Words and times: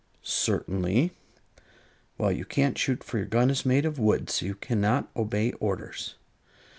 "Certainly." 0.23 1.11
"Well, 2.17 2.31
you 2.31 2.43
can't 2.43 2.75
shoot, 2.75 3.03
for 3.03 3.17
your 3.19 3.27
gun 3.27 3.51
is 3.51 3.67
made 3.67 3.85
of 3.85 3.99
wood. 3.99 4.31
So 4.31 4.47
you 4.47 4.55
cannot 4.55 5.11
obey 5.15 5.51
orders." 5.59 6.15